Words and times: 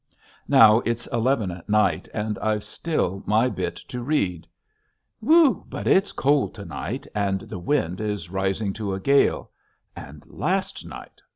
Now 0.47 0.79
it's 0.83 1.05
eleven 1.13 1.51
at 1.51 1.69
night 1.69 2.07
and 2.11 2.39
I've 2.39 2.63
still 2.63 3.21
my 3.27 3.49
bit 3.49 3.75
to 3.89 4.01
read. 4.01 4.47
Whew, 5.19 5.63
but 5.69 5.85
it's 5.85 6.11
cold 6.11 6.55
to 6.55 6.65
night 6.65 7.05
and 7.13 7.41
the 7.41 7.59
wind 7.59 8.01
is 8.01 8.31
rising 8.31 8.73
to 8.81 8.95
a 8.95 8.99
gale. 8.99 9.51
And 9.95 10.23
last 10.25 10.87
night! 10.87 11.21